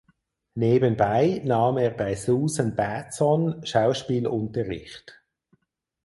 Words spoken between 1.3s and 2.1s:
nahm er